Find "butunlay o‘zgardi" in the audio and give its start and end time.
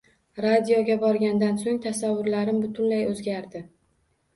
2.67-3.69